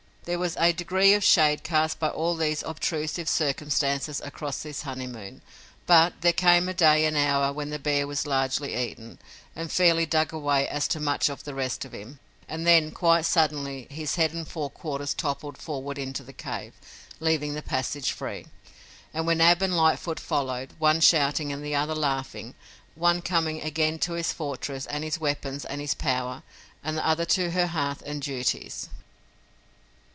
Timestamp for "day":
6.75-7.05